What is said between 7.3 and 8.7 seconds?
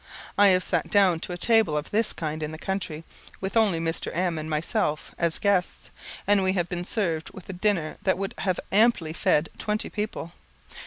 with a dinner that would have